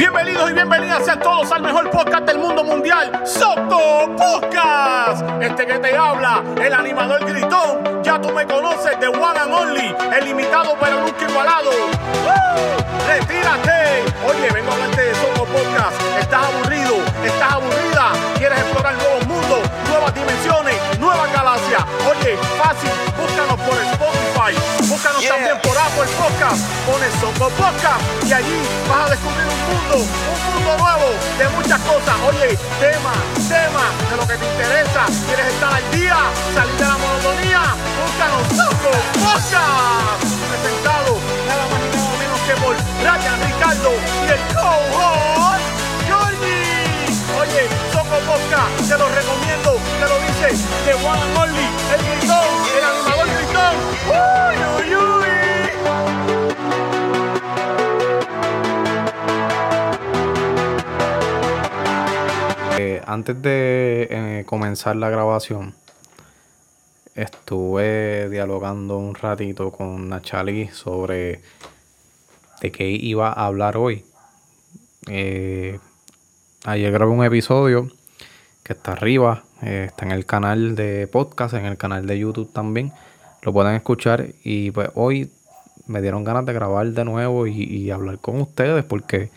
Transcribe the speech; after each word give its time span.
Bienvenidos 0.00 0.50
y 0.50 0.54
bienvenidas 0.54 1.06
a 1.10 1.20
todos 1.20 1.52
al 1.52 1.60
mejor 1.60 1.90
podcast 1.90 2.24
del 2.24 2.38
mundo 2.38 2.64
mundial, 2.64 3.20
Soco 3.26 4.08
Podcast. 4.16 5.22
Este 5.42 5.66
que 5.66 5.78
te 5.78 5.94
habla, 5.94 6.42
el 6.56 6.72
animador 6.72 7.22
gritón, 7.26 8.02
ya 8.02 8.18
tú 8.18 8.30
me 8.30 8.46
conoces, 8.46 8.98
de 8.98 9.08
One 9.08 9.38
and 9.38 9.52
Only, 9.52 9.94
el 10.16 10.24
limitado 10.24 10.74
pero 10.80 11.02
nunca 11.02 11.28
igualado. 11.28 11.70
¡Retírate! 13.08 14.02
Oye, 14.26 14.50
vengo 14.54 14.70
a 14.70 14.74
hablarte 14.76 15.02
de 15.02 15.14
Soco 15.16 15.44
Podcast. 15.44 16.00
¿Estás 16.18 16.44
aburrido? 16.46 16.94
¿Estás 17.22 17.52
aburrida? 17.52 18.12
¿Quieres 18.38 18.58
explorar 18.58 18.94
nuevos 18.94 19.26
mundos, 19.26 19.60
nuevas 19.86 20.14
dimensiones, 20.14 20.98
nuevas 20.98 21.30
galaxias? 21.30 21.84
Oye, 22.08 22.38
fácil, 22.56 22.90
búscanos 23.20 23.60
por 23.60 23.76
Spotify, 23.76 24.19
búscanos 24.88 25.24
también 25.26 25.58
por 25.62 25.76
Apple 25.76 26.10
Podcast, 26.18 26.62
pones 26.86 27.12
Soco 27.20 27.48
Podcast 27.54 28.00
y 28.26 28.32
allí 28.32 28.58
vas 28.88 29.06
a 29.06 29.10
descubrir 29.10 29.46
un 29.46 29.60
mundo, 29.68 29.96
un 30.00 30.40
mundo 30.54 30.70
nuevo 30.78 31.08
de 31.38 31.48
muchas 31.56 31.80
cosas. 31.82 32.14
Oye, 32.28 32.58
tema, 32.80 33.14
tema 33.48 33.84
de 34.10 34.16
lo 34.16 34.26
que 34.26 34.36
te 34.36 34.46
interesa. 34.46 35.06
¿Quieres 35.26 35.46
estar 35.46 35.74
al 35.74 35.90
día? 35.90 36.16
¿Salir 36.54 36.74
de 36.74 36.86
la 36.86 36.98
monotonía? 36.98 37.62
Búscanos 38.00 38.42
Soco 38.56 38.92
Podcast. 39.22 40.24
Presentado 40.50 41.18
nada 41.46 41.64
más 41.70 41.80
y 41.80 41.88
nada 41.94 42.10
menos 42.18 42.40
que 42.46 42.54
por 42.60 42.74
Ryan 42.74 43.38
Ricardo 43.46 43.92
y 44.26 44.30
el 44.30 44.42
Jordi. 44.54 45.20
Oye, 47.40 47.62
Soco 47.92 48.18
Podcast, 48.26 48.88
te 48.88 48.98
lo 48.98 49.08
recomiendo, 49.08 49.78
te 50.00 50.06
lo 50.08 50.16
dice 50.26 50.48
de 50.84 50.92
and 50.92 51.36
Only, 51.38 51.68
el 51.94 52.00
gritón, 52.04 52.50
el 52.76 52.84
animador 52.84 53.19
Eh, 62.82 63.02
antes 63.06 63.42
de 63.42 64.08
eh, 64.10 64.44
comenzar 64.46 64.96
la 64.96 65.10
grabación, 65.10 65.74
estuve 67.14 68.30
dialogando 68.30 68.96
un 68.96 69.14
ratito 69.14 69.70
con 69.70 70.08
Nachali 70.08 70.68
sobre 70.68 71.42
de 72.62 72.72
qué 72.72 72.88
iba 72.88 73.28
a 73.28 73.44
hablar 73.44 73.76
hoy. 73.76 74.06
Eh, 75.08 75.78
ayer 76.64 76.90
grabé 76.90 77.12
un 77.12 77.22
episodio 77.22 77.90
que 78.62 78.72
está 78.72 78.92
arriba, 78.92 79.44
está 79.60 80.06
en 80.06 80.12
el 80.12 80.24
canal 80.24 80.74
de 80.74 81.06
podcast, 81.06 81.52
en 81.52 81.66
el 81.66 81.76
canal 81.76 82.06
de 82.06 82.18
YouTube 82.18 82.50
también. 82.50 82.94
Lo 83.42 83.52
pueden 83.52 83.74
escuchar 83.74 84.28
y 84.44 84.70
pues 84.70 84.90
hoy 84.94 85.30
me 85.86 86.02
dieron 86.02 86.24
ganas 86.24 86.46
de 86.46 86.52
grabar 86.52 86.86
de 86.86 87.04
nuevo 87.04 87.46
y, 87.46 87.62
y 87.62 87.90
hablar 87.90 88.18
con 88.18 88.40
ustedes 88.40 88.84
porque 88.84 89.30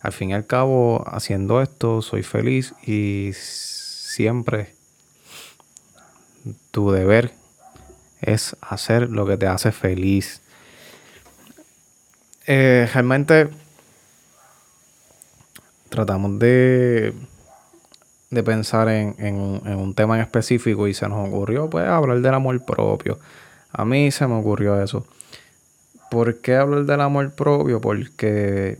al 0.00 0.12
fin 0.12 0.30
y 0.30 0.34
al 0.34 0.46
cabo 0.46 1.04
haciendo 1.06 1.60
esto 1.60 2.00
soy 2.00 2.22
feliz 2.22 2.74
y 2.86 3.32
siempre 3.34 4.74
tu 6.70 6.90
deber 6.90 7.32
es 8.20 8.56
hacer 8.60 9.10
lo 9.10 9.26
que 9.26 9.36
te 9.36 9.46
hace 9.46 9.72
feliz. 9.72 10.40
Eh, 12.46 12.88
realmente 12.92 13.48
tratamos 15.88 16.38
de, 16.38 17.14
de 18.30 18.42
pensar 18.42 18.88
en, 18.88 19.14
en- 19.18 19.76
un 19.76 19.94
tema 19.94 20.16
en 20.16 20.22
específico 20.22 20.88
y 20.88 20.94
se 20.94 21.08
nos 21.08 21.28
ocurrió 21.28 21.68
pues 21.70 21.86
hablar 21.88 22.20
del 22.20 22.34
amor 22.34 22.64
propio. 22.64 23.18
A 23.72 23.84
mí 23.84 24.10
se 24.10 24.26
me 24.26 24.34
ocurrió 24.36 24.80
eso. 24.82 25.04
¿Por 26.10 26.40
qué 26.40 26.56
hablar 26.56 26.84
del 26.84 27.00
amor 27.00 27.30
propio? 27.32 27.80
Porque 27.80 28.78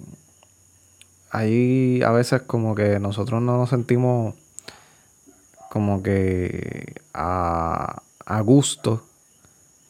hay 1.31 2.03
a 2.03 2.11
veces 2.11 2.43
como 2.43 2.75
que 2.75 2.99
nosotros 2.99 3.41
no 3.43 3.57
nos 3.59 3.71
sentimos 3.71 4.35
como 5.69 6.03
que 6.03 6.95
a, 7.15 8.03
a 8.27 8.41
gusto 8.41 9.03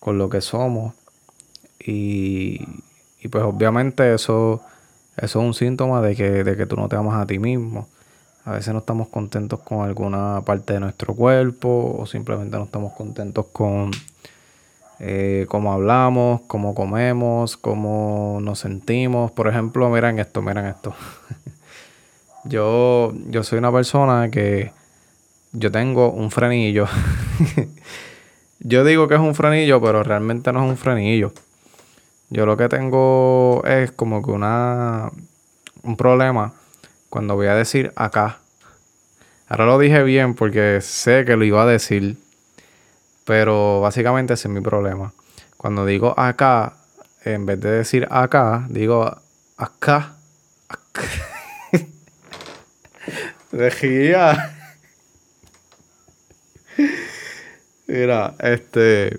con 0.00 0.18
lo 0.18 0.30
que 0.30 0.40
somos 0.40 0.94
y, 1.80 2.60
y 3.22 3.28
pues 3.28 3.44
obviamente 3.44 4.14
eso, 4.14 4.62
eso 5.16 5.40
es 5.40 5.46
un 5.46 5.54
síntoma 5.54 6.02
de 6.02 6.16
que, 6.16 6.44
de 6.44 6.56
que 6.56 6.66
tú 6.66 6.76
no 6.76 6.88
te 6.88 6.96
amas 6.96 7.22
a 7.22 7.26
ti 7.26 7.38
mismo. 7.38 7.88
A 8.44 8.52
veces 8.52 8.72
no 8.72 8.80
estamos 8.80 9.08
contentos 9.08 9.60
con 9.60 9.86
alguna 9.86 10.42
parte 10.44 10.72
de 10.72 10.80
nuestro 10.80 11.14
cuerpo 11.14 11.96
o 11.98 12.06
simplemente 12.06 12.56
no 12.56 12.64
estamos 12.64 12.92
contentos 12.94 13.46
con 13.52 13.90
eh, 14.98 15.46
cómo 15.48 15.72
hablamos, 15.72 16.42
cómo 16.46 16.74
comemos, 16.74 17.56
cómo 17.56 18.38
nos 18.40 18.58
sentimos. 18.58 19.30
Por 19.30 19.48
ejemplo, 19.48 19.90
miren 19.90 20.18
esto, 20.18 20.40
miren 20.40 20.66
esto. 20.66 20.94
yo, 22.44 23.12
yo 23.28 23.42
soy 23.42 23.58
una 23.58 23.72
persona 23.72 24.30
que 24.30 24.72
yo 25.52 25.70
tengo 25.70 26.10
un 26.10 26.30
frenillo. 26.30 26.86
yo 28.60 28.84
digo 28.84 29.06
que 29.06 29.14
es 29.14 29.20
un 29.20 29.34
frenillo, 29.34 29.80
pero 29.82 30.02
realmente 30.02 30.52
no 30.52 30.64
es 30.64 30.70
un 30.70 30.76
frenillo. 30.78 31.32
Yo 32.30 32.46
lo 32.46 32.56
que 32.56 32.68
tengo 32.68 33.62
es 33.66 33.90
como 33.92 34.22
que 34.22 34.30
una 34.30 35.10
un 35.82 35.96
problema 35.96 36.52
cuando 37.10 37.34
voy 37.34 37.48
a 37.48 37.54
decir 37.54 37.93
acá. 37.97 38.38
Ahora 39.48 39.66
lo 39.66 39.78
dije 39.78 40.03
bien 40.04 40.34
porque 40.34 40.81
sé 40.81 41.25
que 41.25 41.37
lo 41.37 41.44
iba 41.44 41.62
a 41.62 41.66
decir. 41.66 42.16
Pero 43.25 43.81
básicamente 43.81 44.34
ese 44.34 44.48
es 44.48 44.54
mi 44.54 44.60
problema. 44.60 45.12
Cuando 45.56 45.84
digo 45.84 46.19
acá, 46.19 46.75
en 47.25 47.47
vez 47.47 47.60
de 47.60 47.71
decir 47.71 48.06
acá, 48.10 48.65
digo 48.71 49.04
acá. 49.56 50.15
acá. 50.69 51.03
Regía. 53.53 54.56
Mira, 57.88 58.37
este. 58.38 59.19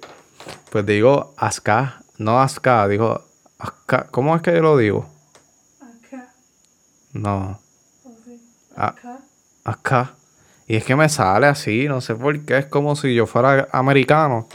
Pues 0.71 0.85
digo 0.85 1.33
acá. 1.37 2.01
No 2.17 2.39
acá, 2.39 2.87
digo 2.87 3.21
acá. 3.59 4.07
¿Cómo 4.11 4.33
es 4.35 4.41
que 4.41 4.53
yo 4.53 4.61
lo 4.61 4.77
digo? 4.77 5.09
Acá, 5.81 6.33
No. 7.11 7.59
Acá. 8.87 9.19
acá. 9.63 10.15
Y 10.67 10.75
es 10.75 10.85
que 10.85 10.95
me 10.95 11.09
sale 11.09 11.47
así, 11.47 11.87
no 11.87 12.01
sé 12.01 12.15
por 12.15 12.39
qué. 12.41 12.57
Es 12.59 12.65
como 12.65 12.95
si 12.95 13.13
yo 13.13 13.27
fuera 13.27 13.67
americano 13.71 14.47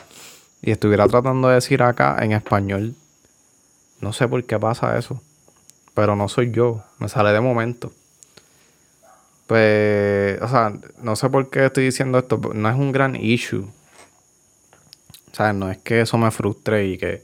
y 0.63 0.71
estuviera 0.71 1.07
tratando 1.07 1.49
de 1.49 1.55
decir 1.57 1.83
acá 1.83 2.17
en 2.21 2.33
español. 2.33 2.95
No 4.01 4.13
sé 4.13 4.27
por 4.29 4.43
qué 4.45 4.59
pasa 4.59 4.99
eso. 4.99 5.21
Pero 5.95 6.17
no 6.17 6.29
soy 6.29 6.51
yo. 6.51 6.83
Me 6.99 7.09
sale 7.09 7.33
de 7.33 7.41
momento. 7.41 7.93
Pues, 9.47 10.41
o 10.43 10.49
sea, 10.49 10.73
no 11.03 11.17
sé 11.17 11.31
por 11.31 11.49
qué 11.51 11.67
estoy 11.67 11.85
diciendo 11.85 12.19
esto. 12.19 12.41
pero 12.41 12.55
No 12.55 12.69
es 12.69 12.77
un 12.77 12.93
gran 12.93 13.17
issue. 13.17 13.69
O 15.33 15.35
sea, 15.35 15.53
no 15.53 15.71
es 15.71 15.79
que 15.79 16.01
eso 16.01 16.19
me 16.19 16.31
frustre 16.31 16.87
y 16.87 16.99
que 16.99 17.23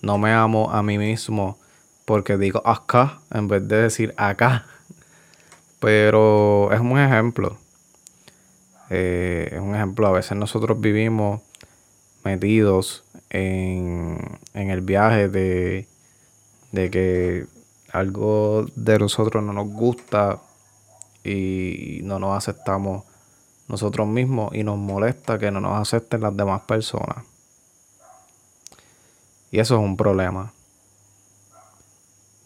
no 0.00 0.16
me 0.16 0.32
amo 0.32 0.70
a 0.70 0.82
mí 0.82 0.96
mismo 0.96 1.58
porque 2.04 2.38
digo 2.38 2.66
acá 2.66 3.18
en 3.32 3.48
vez 3.48 3.66
de 3.68 3.82
decir 3.82 4.14
acá. 4.16 4.64
Pero 5.80 6.72
es 6.72 6.80
un 6.80 6.98
ejemplo. 6.98 7.56
Eh, 8.90 9.50
es 9.52 9.60
un 9.60 9.74
ejemplo. 9.74 10.06
A 10.06 10.12
veces 10.12 10.36
nosotros 10.36 10.80
vivimos 10.80 11.40
metidos 12.24 13.04
en, 13.30 14.18
en 14.54 14.70
el 14.70 14.80
viaje 14.80 15.28
de, 15.28 15.86
de 16.72 16.90
que 16.90 17.46
algo 17.92 18.66
de 18.74 18.98
nosotros 18.98 19.42
no 19.42 19.52
nos 19.52 19.68
gusta 19.68 20.40
y 21.24 22.00
no 22.02 22.18
nos 22.18 22.36
aceptamos 22.36 23.04
nosotros 23.68 24.06
mismos 24.06 24.54
y 24.54 24.64
nos 24.64 24.78
molesta 24.78 25.38
que 25.38 25.50
no 25.50 25.60
nos 25.60 25.78
acepten 25.78 26.22
las 26.22 26.36
demás 26.36 26.62
personas. 26.62 27.24
Y 29.50 29.60
eso 29.60 29.76
es 29.76 29.80
un 29.80 29.96
problema. 29.96 30.52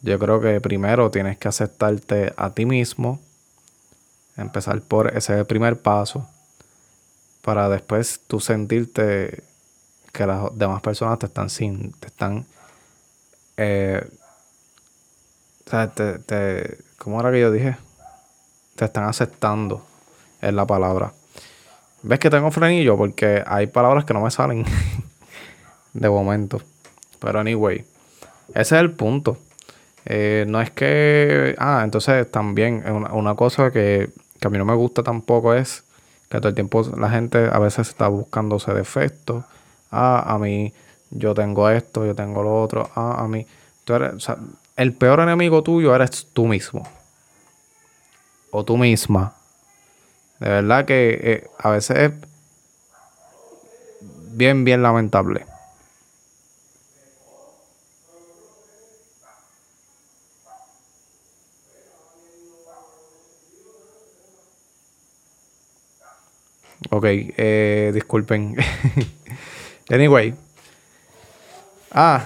Yo 0.02 0.18
creo 0.18 0.40
que 0.40 0.60
primero 0.60 1.10
tienes 1.10 1.38
que 1.38 1.48
aceptarte 1.48 2.32
a 2.36 2.50
ti 2.50 2.66
mismo, 2.66 3.20
empezar 4.36 4.80
por 4.82 5.16
ese 5.16 5.44
primer 5.44 5.80
paso, 5.80 6.28
para 7.42 7.68
después 7.68 8.20
tú 8.26 8.40
sentirte 8.40 9.42
que 10.12 10.26
las 10.26 10.56
demás 10.58 10.82
personas 10.82 11.18
te 11.18 11.26
están 11.26 11.50
sin, 11.50 11.92
te 11.92 12.06
están, 12.08 12.46
eh, 13.56 14.04
o 15.66 15.70
sea, 15.70 15.88
te, 15.88 16.18
te- 16.18 16.78
¿cómo 16.98 17.20
era 17.20 17.30
que 17.30 17.40
yo 17.40 17.50
dije? 17.50 17.76
Te 18.76 18.84
están 18.84 19.04
aceptando, 19.04 19.84
es 20.40 20.52
la 20.52 20.66
palabra. 20.66 21.12
¿Ves 22.02 22.18
que 22.18 22.30
tengo 22.30 22.50
frenillo? 22.50 22.96
Porque 22.96 23.42
hay 23.46 23.68
palabras 23.68 24.04
que 24.04 24.14
no 24.14 24.20
me 24.20 24.30
salen 24.30 24.64
de 25.92 26.08
momento. 26.10 26.60
Pero 27.20 27.38
anyway, 27.40 27.84
ese 28.54 28.60
es 28.76 28.80
el 28.80 28.90
punto. 28.92 29.38
Eh, 30.06 30.44
no 30.48 30.60
es 30.60 30.70
que. 30.70 31.54
Ah, 31.58 31.82
entonces 31.84 32.30
también 32.30 32.84
una, 32.90 33.12
una 33.12 33.34
cosa 33.34 33.70
que, 33.70 34.10
que 34.40 34.46
a 34.48 34.50
mí 34.50 34.58
no 34.58 34.64
me 34.64 34.74
gusta 34.74 35.02
tampoco 35.02 35.54
es 35.54 35.84
que 36.28 36.38
todo 36.38 36.48
el 36.48 36.54
tiempo 36.54 36.82
la 36.96 37.10
gente 37.10 37.48
a 37.52 37.58
veces 37.58 37.88
está 37.90 38.08
buscándose 38.08 38.72
defectos. 38.72 39.44
Ah, 39.90 40.24
a 40.26 40.38
mí 40.38 40.72
yo 41.10 41.34
tengo 41.34 41.68
esto, 41.68 42.06
yo 42.06 42.14
tengo 42.14 42.42
lo 42.42 42.62
otro. 42.62 42.90
Ah, 42.94 43.16
a 43.18 43.28
mí. 43.28 43.46
Tú 43.84 43.94
eres, 43.94 44.26
el 44.76 44.94
peor 44.94 45.20
enemigo 45.20 45.62
tuyo 45.62 45.94
eres 45.94 46.26
tú 46.32 46.46
mismo. 46.46 46.88
o 48.50 48.64
tú 48.64 48.76
misma. 48.76 49.34
De 50.40 50.48
verdad 50.48 50.84
que 50.84 51.20
eh, 51.22 51.50
a 51.58 51.70
veces 51.70 51.96
es 51.98 52.12
bien, 54.32 54.64
bien 54.64 54.82
lamentable. 54.82 55.44
Ok, 66.90 67.04
eh, 67.06 67.90
disculpen. 67.94 68.56
anyway. 69.90 70.34
Ah, 71.90 72.24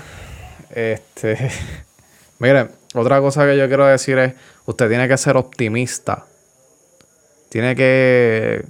este. 0.75 1.51
Miren, 2.39 2.71
otra 2.95 3.21
cosa 3.21 3.47
que 3.47 3.57
yo 3.57 3.67
quiero 3.69 3.87
decir 3.87 4.19
es: 4.19 4.35
usted 4.67 4.89
tiene 4.89 5.09
que 5.09 5.17
ser 5.17 5.37
optimista. 5.37 6.27
Tiene 7.49 7.77
que, 7.77 8.65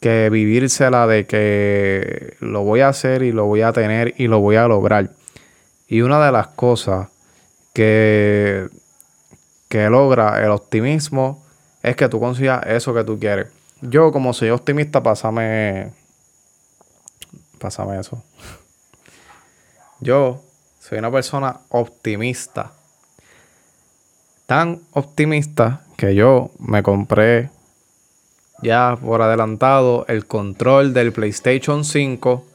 que 0.00 0.30
vivírsela 0.30 1.06
de 1.06 1.26
que 1.26 2.34
lo 2.40 2.64
voy 2.64 2.80
a 2.80 2.88
hacer 2.88 3.22
y 3.22 3.32
lo 3.32 3.46
voy 3.46 3.62
a 3.62 3.72
tener 3.72 4.14
y 4.18 4.26
lo 4.26 4.40
voy 4.40 4.56
a 4.56 4.66
lograr. 4.66 5.10
Y 5.86 6.02
una 6.02 6.24
de 6.24 6.32
las 6.32 6.48
cosas 6.48 7.08
que, 7.72 8.68
que 9.68 9.88
logra 9.88 10.44
el 10.44 10.50
optimismo 10.50 11.44
es 11.82 11.96
que 11.96 12.08
tú 12.08 12.20
consigas 12.20 12.64
eso 12.66 12.92
que 12.92 13.04
tú 13.04 13.18
quieres. 13.18 13.48
Yo, 13.82 14.12
como 14.12 14.32
soy 14.34 14.50
optimista, 14.50 15.02
pásame. 15.02 15.92
Pásame 17.58 17.98
eso. 17.98 18.22
Yo 20.00 20.42
soy 20.78 20.98
una 20.98 21.10
persona 21.10 21.60
optimista. 21.70 22.72
Tan 24.46 24.80
optimista 24.92 25.84
que 25.96 26.14
yo 26.14 26.50
me 26.58 26.82
compré 26.82 27.50
ya 28.62 28.98
por 29.00 29.22
adelantado 29.22 30.04
el 30.08 30.26
control 30.26 30.92
del 30.92 31.12
PlayStation 31.12 31.84
5. 31.84 32.46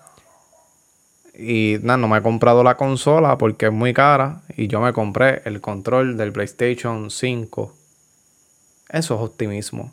Y 1.37 1.77
nada, 1.81 1.97
no 1.97 2.07
me 2.07 2.19
he 2.19 2.21
comprado 2.21 2.63
la 2.63 2.77
consola 2.77 3.37
porque 3.37 3.67
es 3.67 3.71
muy 3.71 3.93
cara. 3.93 4.41
Y 4.55 4.67
yo 4.67 4.79
me 4.79 4.93
compré 4.93 5.41
el 5.45 5.59
control 5.61 6.17
del 6.17 6.31
PlayStation 6.31 7.09
5. 7.09 7.73
Eso 8.89 9.15
es 9.15 9.21
optimismo. 9.21 9.91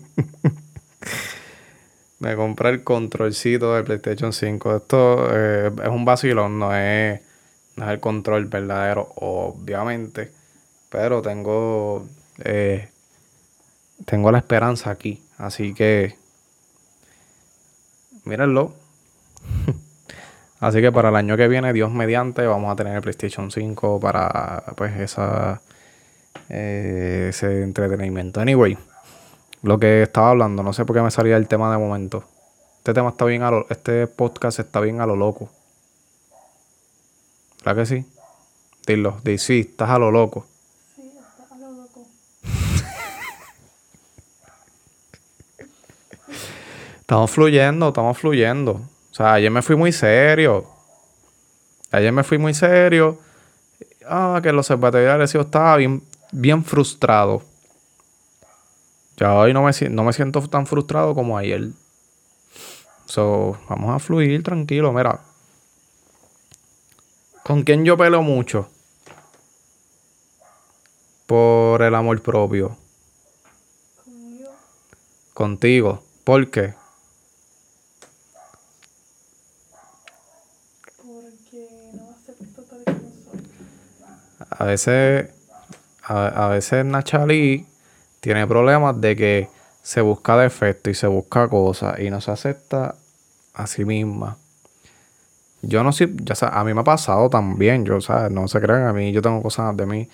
me 2.20 2.36
compré 2.36 2.70
el 2.70 2.84
controlcito 2.84 3.74
del 3.74 3.84
PlayStation 3.84 4.32
5. 4.32 4.76
Esto 4.76 5.28
eh, 5.32 5.70
es 5.82 5.88
un 5.88 6.04
vacilón, 6.04 6.58
no 6.58 6.74
es, 6.74 7.20
no 7.76 7.84
es 7.84 7.90
el 7.90 8.00
control 8.00 8.46
verdadero, 8.46 9.12
obviamente. 9.16 10.30
Pero 10.90 11.22
tengo 11.22 12.06
eh, 12.44 12.88
tengo 14.04 14.30
la 14.30 14.38
esperanza 14.38 14.90
aquí. 14.90 15.22
Así 15.38 15.74
que, 15.74 16.16
mírenlo. 18.24 18.74
Así 20.60 20.80
que 20.80 20.92
para 20.92 21.08
el 21.08 21.16
año 21.16 21.36
que 21.36 21.48
viene, 21.48 21.72
Dios 21.72 21.90
mediante, 21.90 22.46
vamos 22.46 22.72
a 22.72 22.76
tener 22.76 22.94
el 22.94 23.02
PlayStation 23.02 23.50
5 23.50 23.98
para 23.98 24.62
pues 24.76 24.96
esa 25.00 25.60
eh, 26.48 27.26
ese 27.30 27.62
entretenimiento. 27.62 28.40
Anyway, 28.40 28.78
lo 29.62 29.78
que 29.78 30.02
estaba 30.02 30.30
hablando, 30.30 30.62
no 30.62 30.72
sé 30.72 30.84
por 30.84 30.96
qué 30.96 31.02
me 31.02 31.10
salía 31.10 31.36
el 31.36 31.48
tema 31.48 31.70
de 31.72 31.78
momento. 31.78 32.24
Este 32.78 32.94
tema 32.94 33.10
está 33.10 33.24
bien 33.24 33.42
a 33.42 33.50
lo, 33.50 33.66
este 33.70 34.08
podcast 34.08 34.58
está 34.58 34.80
bien 34.80 35.00
a 35.00 35.06
lo 35.06 35.14
loco. 35.14 35.48
¿Verdad 37.64 37.82
que 37.82 37.86
sí? 37.86 38.06
Dilo, 38.86 39.20
di 39.22 39.38
sí, 39.38 39.60
estás 39.60 39.90
a 39.90 39.98
lo 39.98 40.10
loco. 40.10 40.46
Sí, 40.96 41.12
está 41.16 41.54
a 41.54 41.58
lo 41.58 41.70
loco. 41.70 42.06
Estamos 47.00 47.30
fluyendo, 47.30 47.88
estamos 47.88 48.18
fluyendo. 48.18 48.72
O 48.72 49.14
sea, 49.14 49.34
ayer 49.34 49.50
me 49.50 49.62
fui 49.62 49.76
muy 49.76 49.92
serio. 49.92 50.66
Ayer 51.92 52.10
me 52.10 52.24
fui 52.24 52.38
muy 52.38 52.54
serio. 52.54 53.20
Ah, 54.08 54.40
que 54.42 54.48
el 54.48 54.58
observatorio 54.58 55.18
de 55.18 55.24
estaba 55.24 55.76
bien, 55.76 56.02
bien 56.32 56.64
frustrado. 56.64 57.51
Ya 59.22 59.36
hoy 59.36 59.54
no 59.54 59.62
me, 59.62 59.70
no 59.88 60.02
me 60.02 60.12
siento 60.12 60.40
tan 60.48 60.66
frustrado 60.66 61.14
como 61.14 61.38
ayer. 61.38 61.68
So, 63.06 63.56
vamos 63.68 63.94
a 63.94 64.00
fluir 64.00 64.42
tranquilo. 64.42 64.92
Mira. 64.92 65.20
¿Con 67.44 67.62
quién 67.62 67.84
yo 67.84 67.96
peleo 67.96 68.20
mucho? 68.22 68.68
Por 71.26 71.82
el 71.82 71.94
amor 71.94 72.20
propio. 72.20 72.76
Conmigo, 74.04 74.50
Contigo. 75.34 76.02
¿Por 76.24 76.50
qué? 76.50 76.74
porque 80.96 81.68
no 81.92 82.10
acepto 82.10 82.62
tal 82.64 82.80
y 82.80 82.84
como 82.86 83.12
soy. 83.30 83.40
A 84.50 84.64
veces, 84.64 85.30
a, 86.02 86.46
a 86.46 86.48
veces 86.48 86.84
Nachali 86.84 87.71
tiene 88.22 88.46
problemas 88.46 89.00
de 89.02 89.16
que 89.16 89.50
se 89.82 90.00
busca 90.00 90.38
defecto 90.38 90.90
y 90.90 90.94
se 90.94 91.08
busca 91.08 91.48
cosas 91.48 92.00
y 92.00 92.10
no 92.10 92.22
se 92.22 92.32
acepta 92.32 92.96
a 93.54 93.68
sí 93.68 93.84
misma. 93.84 94.38
Yo 95.62 95.84
no 95.84 95.92
sé, 95.92 96.10
ya 96.22 96.34
sa- 96.34 96.48
a 96.48 96.64
mí 96.64 96.74
me 96.74 96.80
ha 96.80 96.84
pasado 96.84 97.28
también, 97.30 97.84
yo, 97.84 98.00
¿sabes? 98.00 98.32
No 98.32 98.48
se 98.48 98.60
crean, 98.60 98.86
a 98.86 98.92
mí 98.92 99.12
yo 99.12 99.22
tengo 99.22 99.42
cosas 99.42 99.76
de 99.76 99.86
mí 99.86 100.08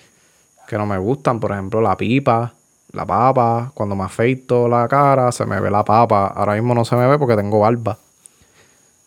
que 0.67 0.77
no 0.77 0.85
me 0.87 0.97
gustan, 0.99 1.39
por 1.39 1.51
ejemplo, 1.53 1.81
la 1.81 1.97
pipa, 1.97 2.53
la 2.93 3.05
papa, 3.05 3.71
cuando 3.75 3.95
me 3.95 4.05
afeito 4.05 4.67
la 4.69 4.87
cara, 4.87 5.31
se 5.31 5.45
me 5.45 5.59
ve 5.61 5.71
la 5.71 5.85
papa, 5.85 6.27
ahora 6.27 6.55
mismo 6.55 6.75
no 6.75 6.85
se 6.85 6.95
me 6.97 7.07
ve 7.07 7.19
porque 7.19 7.37
tengo 7.37 7.61
barba. 7.61 7.97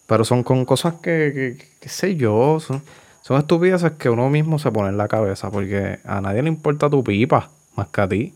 Pero 0.06 0.25
son 0.25 0.43
con 0.43 0.64
cosas 0.64 0.94
que, 0.94 1.32
que- 1.58 1.69
qué 1.81 1.88
sé 1.88 2.16
yo, 2.16 2.60
son, 2.60 2.82
son 3.22 3.38
estupideces 3.38 3.93
que 3.93 4.10
uno 4.10 4.28
mismo 4.28 4.58
se 4.58 4.70
pone 4.70 4.88
en 4.90 4.96
la 4.98 5.08
cabeza, 5.08 5.50
porque 5.50 5.98
a 6.05 6.20
nadie 6.20 6.43
le 6.43 6.48
importa 6.48 6.90
tu 6.90 7.02
pipa, 7.05 7.50
más 7.76 7.88
que 7.88 8.00
a 8.00 8.08
ti. 8.08 8.34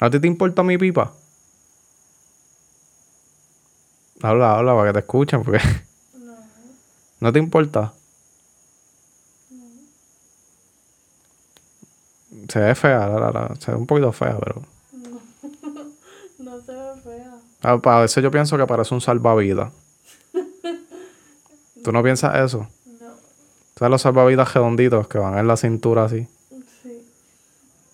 ¿A 0.00 0.10
ti 0.10 0.20
te 0.20 0.26
importa 0.26 0.62
mi 0.62 0.76
pipa? 0.78 1.12
Habla, 4.22 4.56
habla 4.58 4.74
para 4.74 4.88
que 4.88 4.92
te 4.94 4.98
escuchen, 5.00 5.42
porque 5.44 5.58
No, 6.18 6.34
no 7.20 7.32
te 7.32 7.38
importa. 7.38 7.92
Se 12.48 12.58
ve 12.58 12.74
fea, 12.74 13.08
la, 13.08 13.18
la, 13.20 13.30
la, 13.30 13.54
se 13.58 13.70
ve 13.70 13.76
un 13.76 13.86
poquito 13.86 14.12
fea, 14.12 14.36
pero... 14.38 14.62
no 16.38 16.60
se 16.66 16.72
ve 16.72 17.00
fea. 17.02 17.32
A, 17.62 17.72
a 17.96 18.00
veces 18.00 18.22
yo 18.22 18.30
pienso 18.30 18.56
que 18.58 18.66
parece 18.66 18.92
un 18.94 19.00
salvavidas. 19.00 19.72
¿Tú 21.82 21.92
no 21.92 22.02
piensas 22.02 22.34
eso? 22.36 22.66
No, 22.86 23.08
¿Sabes 23.76 23.90
los 23.90 24.02
salvavidas 24.02 24.52
redonditos 24.54 25.06
que 25.08 25.18
van 25.18 25.38
en 25.38 25.46
la 25.46 25.56
cintura 25.56 26.04
así? 26.04 26.26
sí, 26.82 27.06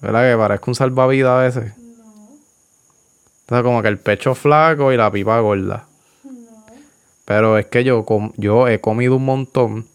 ¿Verdad 0.01 0.31
que 0.31 0.37
parezca 0.39 0.65
un 0.71 0.75
salvavidas 0.75 1.31
a 1.31 1.39
veces? 1.39 1.73
Entonces 3.51 3.65
como 3.65 3.83
que 3.83 3.89
el 3.89 3.99
pecho 3.99 4.37
flaco 4.37 4.93
y 4.93 4.97
la 4.97 5.11
pipa 5.11 5.41
gorda. 5.41 5.89
Pero 7.25 7.59
es 7.59 7.67
que 7.67 7.83
yo, 7.83 8.07
yo 8.37 8.69
he 8.69 8.81
comido 8.81 9.17
un 9.17 9.25
montón, 9.25 9.89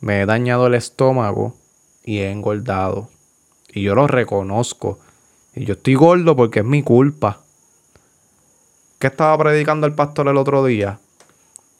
me 0.00 0.22
he 0.22 0.26
dañado 0.26 0.68
el 0.68 0.72
estómago 0.72 1.54
y 2.02 2.20
he 2.20 2.30
engordado. 2.30 3.10
Y 3.74 3.82
yo 3.82 3.94
lo 3.94 4.06
reconozco. 4.06 4.98
Y 5.54 5.66
yo 5.66 5.74
estoy 5.74 5.96
gordo 5.96 6.34
porque 6.34 6.60
es 6.60 6.64
mi 6.64 6.82
culpa. 6.82 7.40
¿Qué 8.98 9.08
estaba 9.08 9.36
predicando 9.36 9.86
el 9.86 9.92
pastor 9.92 10.28
el 10.28 10.38
otro 10.38 10.64
día? 10.64 10.98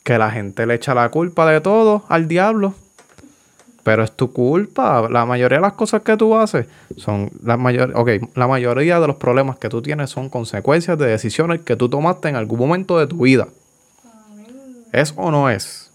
Que 0.05 0.19
la 0.19 0.31
gente 0.31 0.67
le 0.67 0.75
echa 0.75 0.95
la 0.95 1.09
culpa 1.09 1.51
de 1.51 1.63
todo 1.63 2.05
al 2.11 2.29
diablo. 2.29 2.75
Pero 3.83 4.05
es 4.05 4.13
tu 4.13 4.33
culpa. 4.33 5.09
La 5.11 5.27
mayoría 5.27 5.59
de 5.59 5.63
las 5.63 5.73
cosas 5.73 6.03
que 6.03 6.17
tú 6.17 6.37
haces 6.37 6.67
son 6.97 7.31
la 7.43 7.57
mayor, 7.57 7.93
ok, 7.97 8.11
la 8.35 8.47
mayoría 8.47 9.01
de 9.01 9.07
los 9.07 9.17
problemas 9.17 9.57
que 9.59 9.69
tú 9.69 9.83
tienes 9.83 10.11
son 10.11 10.29
consecuencias 10.29 10.97
de 10.99 11.07
decisiones 11.07 11.63
que 11.63 11.77
tú 11.77 11.89
tomaste 11.89 12.29
en 12.29 12.37
algún 12.37 12.59
momento 12.59 12.99
de 12.99 13.07
tu 13.07 13.25
vida. 13.25 13.49
¿Es 14.93 15.15
o 15.17 15.31
no 15.31 15.51
es? 15.51 15.91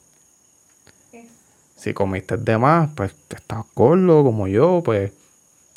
Si 1.78 1.94
comiste 1.94 2.36
de 2.36 2.58
más, 2.58 2.90
pues 2.96 3.14
te 3.28 3.38
estás 3.38 3.64
gordo 3.76 4.24
como 4.24 4.48
yo, 4.48 4.82
pues 4.84 5.12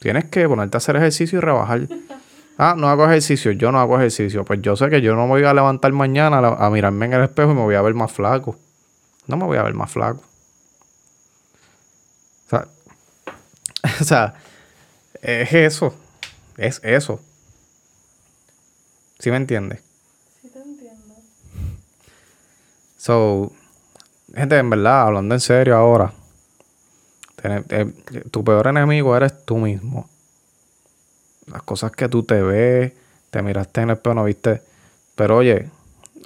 tienes 0.01 0.25
que 0.25 0.49
ponerte 0.49 0.77
a 0.77 0.79
hacer 0.79 0.97
ejercicio 0.97 1.39
y 1.39 1.41
rebajar. 1.41 1.83
Ah, 2.63 2.75
no 2.77 2.89
hago 2.89 3.07
ejercicio, 3.07 3.53
yo 3.53 3.73
no 3.73 3.81
hago 3.81 3.97
ejercicio. 3.97 4.45
Pues 4.45 4.61
yo 4.61 4.77
sé 4.77 4.91
que 4.91 5.01
yo 5.01 5.15
no 5.15 5.23
me 5.23 5.29
voy 5.29 5.45
a 5.45 5.55
levantar 5.55 5.95
mañana 5.95 6.41
a 6.47 6.69
mirarme 6.69 7.07
en 7.07 7.15
el 7.15 7.23
espejo 7.23 7.53
y 7.53 7.55
me 7.55 7.63
voy 7.63 7.75
a 7.75 7.81
ver 7.81 7.95
más 7.95 8.13
flaco. 8.13 8.55
No 9.27 9.39
me 9.39 9.47
voy 9.47 9.57
a 9.57 9.63
ver 9.63 9.73
más 9.73 9.91
flaco. 9.91 10.23
O 12.51 12.57
sea, 12.57 12.69
o 14.01 14.05
sea, 14.05 14.35
es 15.23 15.53
eso. 15.53 15.95
Es 16.57 16.81
eso. 16.83 17.21
¿Sí 19.19 19.31
me 19.31 19.37
entiendes? 19.37 19.81
Sí 20.43 20.49
te 20.49 20.59
entiendo. 20.59 21.15
So, 22.97 23.53
gente, 24.35 24.59
en 24.59 24.71
verdad, 24.71 25.03
hablando 25.03 25.35
en 25.35 25.41
serio 25.41 25.77
ahora, 25.77 26.13
eh, 27.43 27.93
tu 28.31 28.45
peor 28.45 28.67
enemigo 28.67 29.17
eres 29.17 29.45
tú 29.45 29.57
mismo. 29.57 30.09
Las 31.47 31.63
cosas 31.63 31.93
que 31.93 32.09
tú 32.09 32.23
te 32.23 32.43
ves, 32.43 32.93
te 33.31 33.43
miraste 33.43 33.83
en 33.83 33.91
el 33.91 33.97
espejo, 33.97 34.15
no 34.15 34.25
viste. 34.25 34.63
Pero 35.15 35.39
oye, 35.39 35.71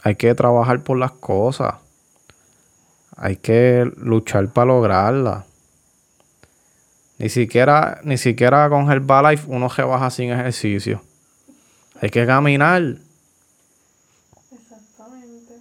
hay 0.03 0.17
que 0.17 0.35
trabajar 0.35 0.83
por 0.83 0.99
las 0.99 1.13
cosas. 1.13 1.75
Hay 3.17 3.37
que 3.37 3.91
luchar 3.97 4.49
para 4.49 4.67
lograrlas. 4.67 5.45
Ni 7.25 7.31
siquiera, 7.31 8.03
ni 8.05 8.19
siquiera 8.19 8.69
con 8.69 8.93
Herbalife 8.93 9.47
uno 9.49 9.71
se 9.71 9.83
baja 9.83 10.11
sin 10.11 10.31
ejercicio. 10.31 11.01
Hay 12.03 12.11
que 12.11 12.27
caminar. 12.27 12.83
Exactamente. 14.53 15.55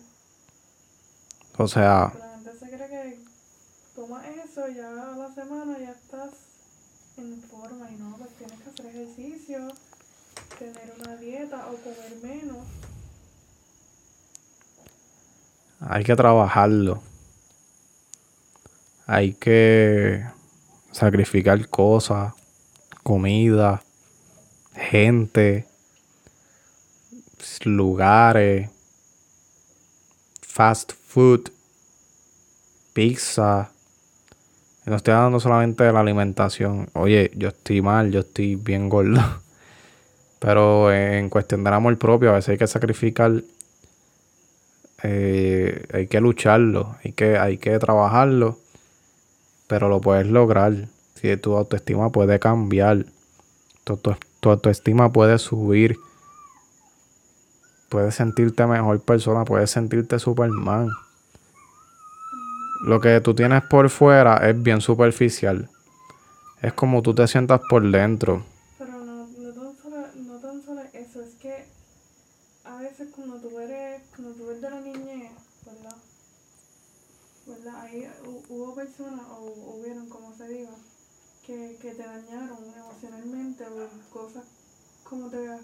O 1.58 1.66
sea, 1.66 2.12
La 2.20 2.32
gente 2.36 2.52
se 2.60 2.66
cree 2.68 2.90
que 2.90 3.20
tomas 3.96 4.26
eso 4.26 4.68
y 4.68 4.76
ya 4.76 4.90
a 4.90 5.16
la 5.16 5.34
semana 5.34 5.80
ya 5.80 5.92
estás 5.92 6.32
en 7.16 7.42
forma 7.44 7.90
y 7.90 7.96
no, 7.96 8.18
pues 8.18 8.32
tienes 8.32 8.60
que 8.60 8.70
hacer 8.70 8.86
ejercicio, 8.88 9.60
tener 10.60 10.94
una 11.00 11.16
dieta 11.16 11.68
o 11.68 11.78
comer 11.78 12.14
menos. 12.24 12.58
hay 15.80 16.04
que 16.04 16.16
trabajarlo. 16.18 17.02
Hay 19.08 19.32
que 19.36 20.26
sacrificar 20.94 21.68
cosas, 21.68 22.34
comida, 23.04 23.84
gente, 24.74 25.66
lugares, 27.66 28.70
fast 30.42 30.94
food, 30.94 31.50
pizza. 32.94 33.70
No 34.86 34.96
estoy 34.96 35.14
hablando 35.14 35.40
solamente 35.40 35.84
de 35.84 35.92
la 35.92 36.00
alimentación. 36.00 36.90
Oye, 36.94 37.32
yo 37.36 37.50
estoy 37.50 37.82
mal, 37.82 38.12
yo 38.12 38.22
estoy 38.22 38.56
bien 38.56 38.88
gordo. 38.88 39.22
Pero 40.40 40.94
en 40.94 41.30
cuestión 41.30 41.64
del 41.64 41.74
amor 41.74 41.98
propio, 41.98 42.30
a 42.30 42.34
veces 42.34 42.50
hay 42.50 42.58
que 42.58 42.68
sacrificar 42.68 43.44
eh, 45.04 45.86
hay 45.92 46.08
que 46.08 46.22
lucharlo, 46.22 46.96
hay 47.04 47.12
que, 47.12 47.38
hay 47.38 47.58
que 47.58 47.78
trabajarlo, 47.78 48.58
pero 49.68 49.90
lo 49.90 50.02
puedes 50.02 50.28
lograr. 50.28 50.88
Si 51.16 51.36
tu 51.38 51.56
autoestima 51.56 52.10
puede 52.12 52.40
cambiar, 52.40 53.06
tu, 53.84 53.98
tu- 53.98 54.16
tu 54.40 54.50
autoestima 54.50 55.12
puede 55.12 55.38
subir, 55.40 55.98
puedes 57.90 58.16
sentirte 58.16 58.66
mejor 58.66 59.00
persona, 59.02 59.46
puedes 59.46 59.70
sentirte 59.72 60.20
Superman. 60.20 60.90
Lo 62.86 63.00
que 63.00 63.22
tú 63.22 63.34
tienes 63.34 63.64
por 63.64 63.90
fuera 63.90 64.38
es 64.50 64.62
bien 64.62 64.82
superficial. 64.82 65.70
Es 66.62 66.74
como 66.74 67.02
tú 67.02 67.14
te 67.14 67.26
sientas 67.28 67.62
por 67.70 67.90
dentro. 67.90 68.44
Pero 68.78 68.92
no, 68.92 69.28
no, 69.28 69.54
tan 69.54 69.78
solo, 69.82 69.98
no 70.16 70.34
tan 70.40 70.62
solo 70.64 70.82
eso, 70.94 71.22
es 71.22 71.36
que 71.36 71.66
a 72.66 72.78
veces 72.78 73.08
cuando 73.16 73.38
tú 73.38 73.58
eres, 73.60 74.02
cuando 74.16 74.34
tú 74.34 74.50
eres 74.50 74.62
de 74.62 74.70
la 74.70 74.82
niñez, 74.82 75.32
¿verdad? 75.66 75.96
¿Verdad? 77.48 77.82
Ahí 77.84 78.10
hu- 78.26 78.44
hubo 78.50 78.73
personas, 78.84 79.26
o 79.30 79.78
hubieron, 79.78 80.10
como 80.10 80.36
se 80.36 80.48
diga, 80.48 80.72
que, 81.46 81.78
que 81.82 81.92
te 81.92 82.04
dañaron 82.04 82.58
emocionalmente 82.76 83.66
o 83.66 83.90
cosas 84.12 84.44
como 85.04 85.30
te 85.30 85.38
veas, 85.38 85.62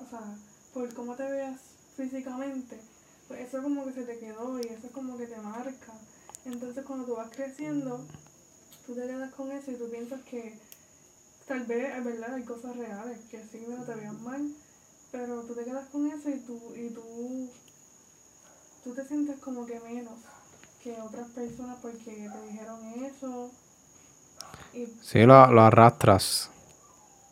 o 0.00 0.10
sea, 0.10 0.36
por 0.72 0.92
cómo 0.94 1.14
te 1.14 1.24
veas 1.24 1.60
físicamente, 1.96 2.78
pues 3.28 3.40
eso 3.48 3.62
como 3.62 3.84
que 3.84 3.92
se 3.92 4.04
te 4.04 4.18
quedó 4.18 4.58
y 4.58 4.62
eso 4.62 4.88
como 4.92 5.16
que 5.16 5.26
te 5.26 5.38
marca. 5.38 5.92
Entonces 6.44 6.84
cuando 6.84 7.06
tú 7.06 7.16
vas 7.16 7.30
creciendo, 7.30 8.00
tú 8.86 8.94
te 8.94 9.06
quedas 9.06 9.32
con 9.34 9.52
eso 9.52 9.70
y 9.70 9.76
tú 9.76 9.88
piensas 9.90 10.22
que 10.22 10.58
tal 11.46 11.64
vez 11.66 11.96
es 11.96 12.04
verdad, 12.04 12.34
hay 12.34 12.44
cosas 12.44 12.76
reales 12.76 13.18
que 13.30 13.42
sí, 13.42 13.64
pero 13.66 13.84
te 13.84 13.94
vean 13.94 14.22
mal, 14.22 14.50
pero 15.12 15.42
tú 15.42 15.54
te 15.54 15.64
quedas 15.64 15.88
con 15.88 16.06
eso 16.10 16.30
y 16.30 16.38
tú, 16.40 16.58
y 16.74 16.90
tú, 16.90 17.50
tú 18.82 18.94
te 18.94 19.06
sientes 19.06 19.38
como 19.38 19.66
que 19.66 19.78
menos 19.80 20.18
que 20.84 21.00
otras 21.02 21.28
personas 21.30 21.78
porque 21.82 22.30
te 22.30 22.42
dijeron 22.52 22.80
eso. 23.04 23.50
Y, 24.74 24.86
Sí, 25.02 25.20
lo, 25.24 25.46
lo 25.52 25.62
arrastras. 25.62 26.50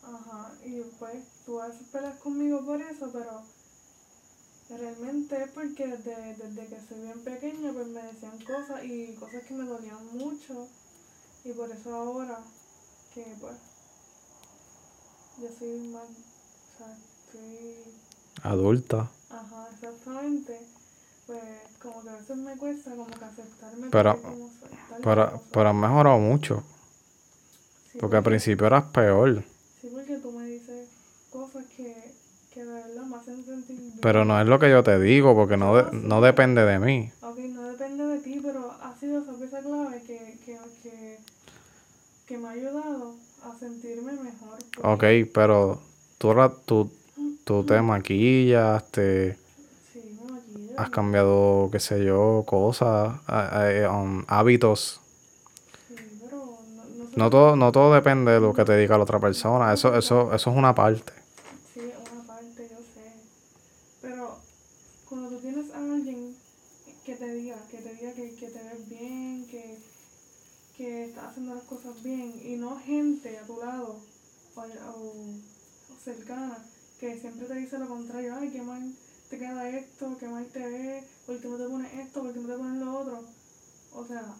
ajá, 0.03 0.51
y 0.65 0.81
pues 0.99 1.23
tú 1.45 1.61
a 1.61 1.67
veces 1.67 1.87
peleas 1.91 2.17
conmigo 2.19 2.65
por 2.65 2.81
eso, 2.81 3.09
pero 3.13 3.43
realmente 4.69 5.43
es 5.43 5.51
porque 5.51 5.87
desde, 5.87 6.35
desde 6.35 6.67
que 6.67 6.81
soy 6.89 7.01
bien 7.01 7.23
pequeña 7.23 7.73
pues 7.73 7.87
me 7.87 8.01
decían 8.01 8.39
cosas 8.43 8.83
y 8.83 9.13
cosas 9.15 9.43
que 9.43 9.53
me 9.53 9.65
dolían 9.65 10.05
mucho 10.17 10.67
y 11.45 11.53
por 11.53 11.69
eso 11.71 11.93
ahora 11.95 12.39
que 13.13 13.23
pues 13.39 13.55
yo 15.41 15.49
soy 15.59 15.79
más, 15.89 16.03
o 16.03 16.77
sea, 16.77 16.97
estoy 17.27 17.77
Adulta. 18.43 19.09
Ajá, 19.29 19.67
exactamente. 19.73 20.59
Pues 21.27 21.41
como 21.81 22.03
que 22.03 22.09
a 22.09 22.22
veces 22.33 22.45
me 22.45 22.57
cuesta 22.57 22.91
como 22.91 23.05
que 23.07 23.25
aceptarme 23.25 23.87
Pero- 23.89 24.21
como 24.21 24.49
soy, 24.49 24.69
Pero, 25.03 25.41
pero 25.51 25.69
has 25.69 25.75
mejorado 25.75 26.17
mucho. 26.19 26.63
Sí, 27.91 27.97
Porque 27.99 28.17
al 28.17 28.23
principio 28.23 28.67
eras 28.67 28.85
peor. 28.85 29.43
Sí, 29.81 29.89
porque 29.91 30.17
tú 30.17 30.31
me 30.31 30.45
dices 30.47 30.87
cosas 31.31 31.65
que, 31.75 32.11
que 32.53 32.63
de 32.63 32.71
verdad 32.73 33.03
me 33.03 33.17
hacen 33.17 33.43
sentir 33.45 33.77
bien. 33.79 33.99
Pero 34.01 34.23
no 34.25 34.39
es 34.39 34.47
lo 34.47 34.59
que 34.59 34.69
yo 34.69 34.83
te 34.83 34.99
digo, 34.99 35.35
porque 35.35 35.57
no, 35.57 35.75
de- 35.75 35.91
no 35.91 36.21
depende 36.21 36.63
de 36.65 36.79
mí. 36.79 37.11
Ok, 37.21 37.37
no 37.39 37.63
depende 37.67 38.03
de 38.05 38.19
ti, 38.19 38.39
pero 38.41 38.71
ha 38.71 38.95
sido 38.99 39.21
esa 39.21 39.33
pieza 39.33 39.59
clave 39.61 40.01
que, 40.03 40.37
que, 40.45 40.57
que, 40.83 41.17
que 42.27 42.37
me 42.37 42.47
ha 42.47 42.51
ayudado 42.51 43.15
a 43.43 43.59
sentirme 43.59 44.13
mejor. 44.13 44.57
porque- 44.81 45.25
Ok, 45.25 45.31
pero 45.33 45.81
tú, 46.17 46.33
tú, 46.65 46.89
tú 47.43 47.63
te 47.65 47.81
maquillas, 47.81 48.89
te. 48.91 49.37
Has 50.75 50.89
cambiado, 50.89 51.69
qué 51.71 51.79
sé 51.79 52.03
yo, 52.03 52.43
cosas, 52.47 53.19
a- 53.27 53.89
um, 53.91 54.23
hábitos. 54.27 55.01
No, 57.15 57.29
todo, 57.29 57.55
no 57.55 57.71
todo 57.71 57.93
depende 57.93 58.31
de 58.31 58.39
lo 58.39 58.53
que 58.53 58.65
te 58.65 58.75
diga 58.77 58.97
la 58.97 59.03
otra 59.03 59.19
persona. 59.19 59.71
Eso, 59.73 59.95
eso, 59.95 60.33
eso 60.33 60.49
es 60.51 60.55
una 60.57 60.73
parte. 60.73 61.13
Sí, 61.73 61.81
una 61.81 62.23
parte, 62.27 62.67
yo 62.69 62.77
sé. 62.93 63.01
Pero 64.01 64.37
cuando 65.09 65.29
tú 65.29 65.39
tienes 65.39 65.69
a 65.71 65.77
alguien 65.93 66.35
que 67.05 67.15
te 67.15 67.33
diga, 67.33 67.55
que 67.69 67.77
te 67.79 67.93
diga 67.93 68.13
que, 68.13 68.35
que 68.35 68.47
te 68.47 68.59
ves 68.63 68.89
bien, 68.89 69.45
que, 69.47 69.77
que 70.77 71.05
estás 71.05 71.25
haciendo 71.31 71.55
las 71.55 71.63
cosas 71.65 72.01
bien, 72.03 72.41
y 72.43 72.55
no 72.55 72.77
gente 72.79 73.37
a 73.37 73.43
tu 73.45 73.59
lado 73.59 73.97
o, 74.55 74.61
o- 74.61 75.35
o 75.93 75.97
cercana 76.03 76.57
que 76.99 77.17
siempre 77.17 77.47
te 77.47 77.55
dice 77.55 77.77
lo 77.77 77.87
contrario, 77.87 78.33
ay, 78.39 78.49
qué 78.49 78.61
mal 78.61 78.93
te 79.33 79.39
queda 79.39 79.67
esto, 79.67 80.15
qué 80.19 80.27
mal 80.27 80.45
te 80.45 80.59
ves, 80.59 81.05
por 81.25 81.39
qué 81.39 81.47
no 81.47 81.57
te 81.57 81.67
pones 81.67 81.93
esto, 81.93 82.21
por 82.21 82.33
qué 82.33 82.39
no 82.39 82.47
te 82.47 82.57
pones 82.57 82.85
lo 82.85 82.99
otro. 82.99 83.23
O 83.93 84.05
sea, 84.05 84.35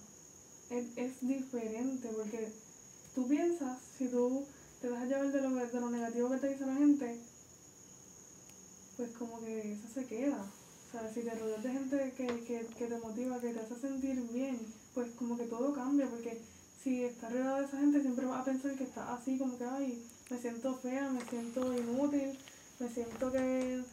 es, 0.70 0.86
es 0.96 1.28
diferente 1.28 2.10
porque 2.10 2.52
tú 3.16 3.28
piensas, 3.28 3.80
si 3.98 4.08
tú 4.08 4.46
te 4.82 4.90
dejas 4.90 5.08
llevar 5.08 5.32
de 5.32 5.42
lo, 5.42 5.56
de 5.56 5.80
lo 5.80 5.90
negativo 5.90 6.30
que 6.30 6.38
te 6.38 6.50
dice 6.50 6.66
la 6.68 6.76
gente, 6.76 7.20
pues 8.98 9.10
como 9.18 9.40
que 9.40 9.74
eso 9.74 9.88
se 9.96 10.06
queda. 10.06 10.46
O 10.88 10.92
sea, 10.92 11.12
si 11.12 11.22
te 11.22 11.34
rodeas 11.40 11.64
de 11.64 11.72
gente 11.72 12.14
que, 12.16 12.28
que, 12.28 12.68
que 12.78 12.86
te 12.86 13.00
motiva, 13.00 13.42
que 13.42 13.52
te 13.52 13.60
hace 13.62 13.76
sentir 13.76 14.22
bien, 14.32 14.60
pues 14.94 15.10
como 15.16 15.36
que 15.36 15.46
todo 15.46 15.74
cambia, 15.74 16.08
porque 16.08 16.40
si 16.84 17.04
estás 17.04 17.32
rodeado 17.32 17.58
de 17.58 17.66
esa 17.66 17.78
gente 17.80 18.02
siempre 18.02 18.28
vas 18.28 18.42
a 18.42 18.46
pensar 18.46 18.76
que 18.76 18.84
estás 18.84 19.10
así, 19.10 19.40
como 19.40 19.58
que, 19.58 19.66
ay, 19.66 20.06
me 20.30 20.38
siento 20.38 20.76
fea, 20.76 21.10
me 21.10 21.26
siento 21.26 21.74
inútil, 21.74 22.38
me 22.80 22.90
siento 22.90 23.32
que, 23.32 23.84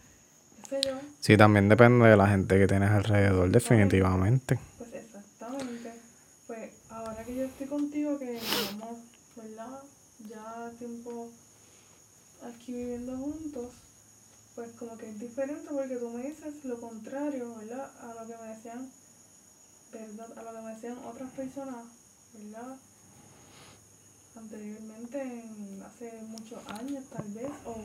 sé 0.71 0.81
yo. 0.87 1.01
Sí, 1.21 1.37
también 1.37 1.69
depende 1.69 2.07
de 2.09 2.17
la 2.17 2.29
gente 2.29 2.59
que 2.59 2.67
tienes 2.67 2.91
alrededor, 2.91 3.51
definitivamente. 3.51 4.59
Pues 4.79 4.95
exactamente. 4.95 5.93
Pues 6.47 6.71
ahora 6.89 7.25
que 7.25 7.35
yo 7.37 7.45
estoy 7.45 7.67
contigo, 7.67 8.19
que 8.19 8.39
llevamos, 8.41 8.99
¿verdad? 9.37 9.81
Ya 10.29 10.71
tiempo 10.79 11.31
aquí 12.43 12.73
viviendo 12.73 13.17
juntos, 13.17 13.71
pues 14.55 14.71
como 14.79 14.97
que 14.97 15.11
es 15.11 15.21
diferente 15.21 15.69
porque 15.71 15.97
tú 15.97 16.11
me 16.11 16.23
dices 16.23 16.65
lo 16.65 16.81
contrario, 16.81 17.55
¿verdad? 17.57 17.91
A 18.03 18.15
lo 18.23 18.27
que 18.27 18.37
me 18.43 18.49
decían, 18.55 18.91
¿verdad? 19.93 20.39
A 20.39 20.43
lo 20.43 20.53
que 20.59 20.63
me 20.65 20.75
decían 20.75 20.99
otras 21.07 21.31
personas, 21.33 21.85
¿verdad? 22.35 22.77
Anteriormente, 24.37 25.21
en- 25.23 25.83
hace 25.83 26.23
muchos 26.29 26.59
años 26.69 27.05
tal 27.15 27.27
vez, 27.33 27.51
o, 27.67 27.77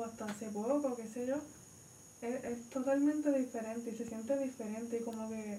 o 0.00 0.04
hasta 0.04 0.24
hace 0.26 0.46
poco, 0.50 0.96
qué 0.96 1.06
sé 1.06 1.26
yo. 1.26 1.36
Es, 2.22 2.44
es 2.44 2.70
totalmente 2.70 3.30
diferente 3.38 3.90
y 3.90 3.94
se 3.96 4.06
siente 4.06 4.38
diferente 4.38 4.98
y 4.98 5.04
como 5.04 5.28
que 5.28 5.58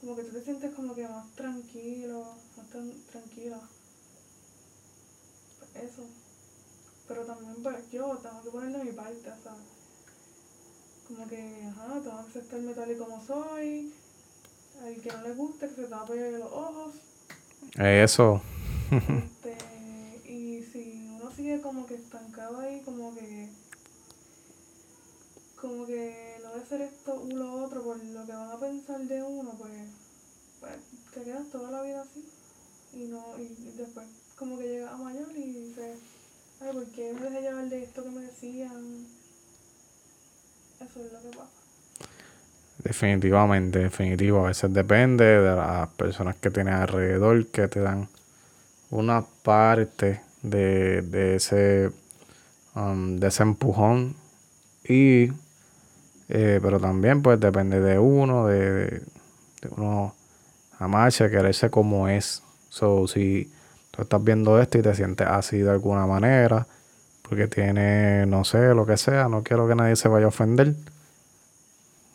como 0.00 0.16
que 0.16 0.24
tú 0.24 0.32
te 0.32 0.44
sientes 0.44 0.74
como 0.74 0.94
que 0.94 1.06
más 1.08 1.30
tranquilo, 1.36 2.26
más 2.56 2.66
tran- 2.70 3.02
tranquila. 3.10 3.60
Eso. 5.74 6.02
Pero 7.08 7.24
también 7.24 7.62
pues 7.62 7.90
yo 7.90 8.16
tengo 8.18 8.42
que 8.42 8.50
ponerle 8.50 8.84
mi 8.84 8.92
parte, 8.92 9.30
o 9.30 9.42
sea, 9.42 9.54
como 11.08 11.28
que, 11.28 11.62
ajá, 11.70 12.00
tengo 12.02 12.22
que 12.24 12.30
aceptarme 12.30 12.74
tal 12.74 12.90
y 12.90 12.96
como 12.96 13.24
soy, 13.24 13.92
al 14.82 15.00
que 15.00 15.12
no 15.12 15.22
le 15.22 15.34
guste 15.34 15.68
que 15.68 15.74
se 15.74 15.84
tape 15.84 16.32
los 16.38 16.52
ojos, 16.52 16.94
Eso. 17.78 18.40
Este, 18.90 20.30
y 20.30 20.62
si 20.64 21.08
uno 21.20 21.30
sigue 21.34 21.60
como 21.60 21.86
que 21.86 21.94
estancado 21.94 22.60
ahí, 22.60 22.80
como 22.84 23.14
que. 23.14 23.48
Como 25.62 25.86
que 25.86 26.38
no 26.42 26.58
de 26.58 26.66
ser 26.66 26.80
esto 26.80 27.14
u 27.22 27.36
lo 27.36 27.62
otro 27.62 27.84
por 27.84 27.96
lo 27.96 28.26
que 28.26 28.32
van 28.32 28.50
a 28.50 28.58
pensar 28.58 29.00
de 29.02 29.22
uno, 29.22 29.52
pues. 29.56 29.70
pues 30.58 30.72
te 31.14 31.22
quedas 31.22 31.48
toda 31.52 31.70
la 31.70 31.82
vida 31.82 32.02
así. 32.02 32.28
Y 32.94 33.04
no 33.04 33.22
y 33.38 33.76
después, 33.78 34.06
como 34.36 34.58
que 34.58 34.64
llegas 34.64 34.92
a 34.92 34.96
mayor 34.96 35.28
y 35.36 35.52
dices, 35.52 35.98
ay, 36.60 36.72
¿por 36.72 36.84
qué 36.86 37.12
me 37.12 37.20
dejé 37.20 37.42
llevar 37.42 37.68
de 37.68 37.84
esto 37.84 38.02
que 38.02 38.10
me 38.10 38.22
decían? 38.22 39.06
Eso 40.80 41.00
es 41.00 41.12
lo 41.12 41.20
que 41.20 41.36
pasa. 41.36 41.50
Definitivamente, 42.82 43.78
definitivo. 43.78 44.44
A 44.44 44.48
veces 44.48 44.74
depende 44.74 45.24
de 45.24 45.54
las 45.54 45.88
personas 45.90 46.34
que 46.38 46.50
tienes 46.50 46.74
alrededor 46.74 47.46
que 47.46 47.68
te 47.68 47.78
dan 47.78 48.08
una 48.90 49.24
parte 49.44 50.22
de, 50.42 51.02
de 51.02 51.36
ese 51.36 51.92
um, 52.74 53.20
de 53.20 53.28
ese 53.28 53.44
empujón 53.44 54.16
y 54.84 55.28
eh, 56.34 56.60
pero 56.62 56.80
también 56.80 57.20
pues 57.20 57.38
depende 57.38 57.78
de 57.78 57.98
uno 57.98 58.46
de, 58.46 59.02
uno 59.76 60.14
amarse 60.78 61.28
quererse 61.28 61.68
como 61.68 62.08
es. 62.08 62.42
So 62.70 63.06
si 63.06 63.52
tú 63.90 64.00
estás 64.00 64.24
viendo 64.24 64.58
esto 64.58 64.78
y 64.78 64.82
te 64.82 64.94
sientes 64.94 65.26
así 65.26 65.58
de 65.58 65.70
alguna 65.70 66.06
manera 66.06 66.66
porque 67.20 67.48
tiene 67.48 68.24
no 68.24 68.44
sé 68.44 68.72
lo 68.74 68.86
que 68.86 68.96
sea 68.96 69.28
no 69.28 69.42
quiero 69.42 69.68
que 69.68 69.74
nadie 69.74 69.94
se 69.94 70.08
vaya 70.08 70.24
a 70.24 70.28
ofender. 70.28 70.74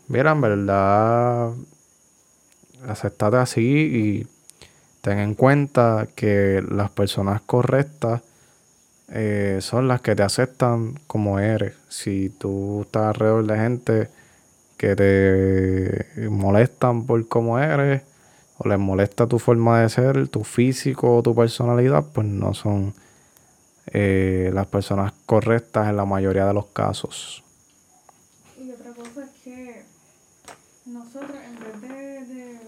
Mira 0.08 0.32
en 0.32 0.42
verdad 0.42 1.52
aceptate 2.88 3.38
así 3.38 3.62
y 3.62 4.28
ten 5.02 5.20
en 5.20 5.36
cuenta 5.36 6.08
que 6.16 6.64
las 6.68 6.90
personas 6.90 7.42
correctas 7.42 8.24
eh, 9.10 9.60
son 9.62 9.88
las 9.88 10.02
que 10.02 10.16
te 10.16 10.24
aceptan 10.24 11.00
como 11.08 11.40
eres. 11.40 11.76
Si 11.90 12.30
tú 12.30 12.82
estás 12.84 13.08
alrededor 13.08 13.46
de 13.48 13.58
gente 13.58 14.10
que 14.78 14.96
te 14.96 16.30
molestan 16.30 17.06
por 17.06 17.28
cómo 17.28 17.60
eres 17.60 18.04
o 18.60 18.68
les 18.70 18.80
molesta 18.80 19.28
tu 19.28 19.40
forma 19.40 19.82
de 19.82 19.90
ser, 19.90 20.28
tu 20.30 20.44
físico 20.44 21.18
o 21.18 21.24
tu 21.24 21.36
personalidad, 21.36 22.04
pues 22.14 22.28
no 22.28 22.54
son 22.54 22.94
eh, 23.88 24.52
las 24.54 24.68
personas 24.68 25.14
correctas 25.26 25.90
en 25.90 25.98
la 25.98 26.06
mayoría 26.06 26.46
de 26.46 26.54
los 26.54 26.68
casos. 26.68 27.44
Y 28.62 28.72
otra 28.72 28.92
cosa 28.94 29.24
es 29.24 29.30
que 29.44 29.86
nosotros 30.86 31.38
en 31.46 31.60
vez 31.60 31.82
de, 31.82 32.34
de- 32.34 32.60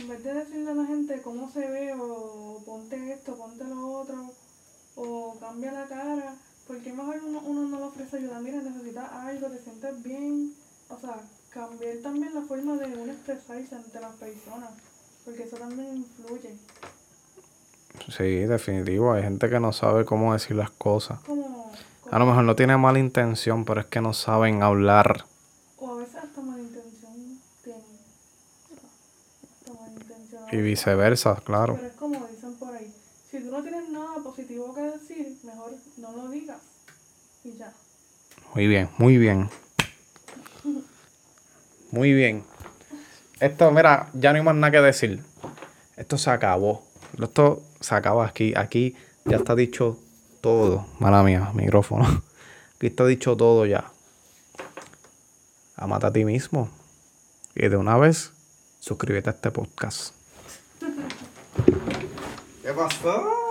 en 0.00 0.08
vez 0.08 0.24
de 0.24 0.34
decirle 0.34 0.70
a 0.70 0.74
la 0.74 0.86
gente 0.86 1.22
cómo 1.22 1.50
se 1.50 1.60
ve 1.68 1.94
o 1.98 2.62
ponte 2.64 3.12
esto, 3.12 3.36
ponte 3.36 3.64
lo 3.64 4.00
otro 4.00 4.32
o 4.96 5.36
cambia 5.40 5.72
la 5.72 5.86
cara, 5.86 6.34
porque 6.66 6.92
mejor 6.92 7.20
uno, 7.26 7.40
uno 7.44 7.68
no 7.68 7.78
le 7.78 7.84
ofrece 7.84 8.16
ayuda, 8.18 8.40
mira, 8.40 8.60
necesitas 8.62 9.10
algo, 9.12 9.48
te 9.48 9.58
sientes 9.58 10.02
bien, 10.02 10.54
o 10.88 10.98
sea, 10.98 11.20
cambiar 11.50 11.96
también 12.02 12.34
la 12.34 12.42
forma 12.42 12.76
de 12.76 12.86
uno 12.96 13.12
expresarse 13.12 13.74
ante 13.74 14.00
las 14.00 14.14
personas, 14.16 14.70
porque 15.24 15.44
eso 15.44 15.56
también 15.56 15.96
influye, 15.96 16.56
Sí, 18.08 18.24
definitivo. 18.46 19.12
Hay 19.12 19.22
gente 19.22 19.48
que 19.48 19.60
no 19.60 19.72
sabe 19.72 20.04
cómo 20.04 20.32
decir 20.32 20.56
las 20.56 20.70
cosas. 20.70 21.18
A 22.10 22.18
lo 22.18 22.26
mejor 22.26 22.44
no 22.44 22.56
tiene 22.56 22.76
mala 22.76 22.98
intención, 22.98 23.64
pero 23.64 23.80
es 23.80 23.86
que 23.86 24.00
no 24.00 24.12
saben 24.12 24.62
hablar. 24.62 25.24
o 25.78 25.88
a 25.92 25.96
veces 25.96 26.16
hasta 26.16 26.40
mala 26.40 26.62
intención 26.62 27.38
tienen, 27.62 27.82
hasta 29.42 29.72
mala 29.72 29.92
intención. 29.92 30.42
a 30.50 30.54
Y 30.54 30.60
viceversa, 30.62 31.36
claro. 31.44 31.74
Pero 31.76 31.86
es 31.86 31.94
como 31.94 32.26
dicen 32.26 32.54
por 32.56 32.74
ahí, 32.74 32.92
si 33.32 33.40
tú 33.40 33.50
no 33.50 33.62
tienes 33.62 33.88
nada 33.88 34.16
positivo 34.22 34.74
que 34.74 34.82
decir, 34.82 35.38
mejor 35.42 35.72
no 35.96 36.12
lo 36.12 36.28
digas 36.28 36.58
y 37.42 37.56
ya. 37.56 37.72
Muy 38.54 38.66
bien, 38.66 38.90
muy 38.98 39.16
bien. 39.16 39.48
Muy 41.90 42.12
bien. 42.12 42.44
Esto, 43.40 43.70
mira, 43.70 44.10
ya 44.12 44.32
no 44.32 44.36
hay 44.36 44.44
más 44.44 44.54
nada 44.54 44.70
que 44.70 44.80
decir. 44.82 45.24
Esto 45.96 46.18
se 46.18 46.28
acabó. 46.28 46.84
Esto 47.18 47.62
se 47.80 47.94
acaba 47.94 48.26
aquí. 48.26 48.52
Aquí 48.54 48.96
ya 49.24 49.38
está 49.38 49.54
dicho 49.54 49.98
todo. 50.42 50.86
Mala 50.98 51.22
mía, 51.22 51.52
micrófono. 51.54 52.04
Aquí 52.76 52.88
está 52.88 53.06
dicho 53.06 53.34
todo 53.34 53.64
ya. 53.64 53.90
Amate 55.76 56.06
a 56.06 56.12
ti 56.12 56.26
mismo. 56.26 56.68
Y 57.54 57.66
de 57.68 57.78
una 57.78 57.96
vez, 57.96 58.32
suscríbete 58.80 59.30
a 59.30 59.32
este 59.32 59.50
podcast. 59.50 60.21
¿Qué 62.62 62.72
pasó? 62.72 63.41